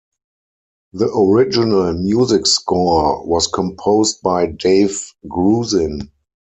[0.93, 6.09] The original music score was composed by Dave Grusin.